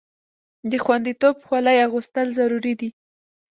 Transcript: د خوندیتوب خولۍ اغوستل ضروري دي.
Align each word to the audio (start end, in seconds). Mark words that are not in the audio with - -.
د 0.69 0.71
خوندیتوب 0.83 1.35
خولۍ 1.47 1.77
اغوستل 1.87 2.27
ضروري 2.39 2.73
دي. 2.79 2.89